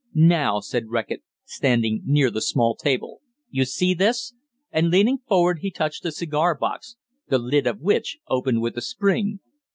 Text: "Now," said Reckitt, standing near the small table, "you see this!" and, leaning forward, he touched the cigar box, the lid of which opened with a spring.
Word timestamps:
"Now," 0.15 0.61
said 0.61 0.89
Reckitt, 0.89 1.21
standing 1.45 2.01
near 2.05 2.31
the 2.31 2.41
small 2.41 2.75
table, 2.75 3.21
"you 3.51 3.65
see 3.65 3.93
this!" 3.93 4.33
and, 4.71 4.89
leaning 4.89 5.19
forward, 5.19 5.59
he 5.59 5.69
touched 5.69 6.01
the 6.01 6.11
cigar 6.11 6.57
box, 6.57 6.95
the 7.29 7.37
lid 7.37 7.67
of 7.67 7.81
which 7.81 8.17
opened 8.27 8.61
with 8.61 8.75
a 8.77 8.81
spring. 8.81 9.41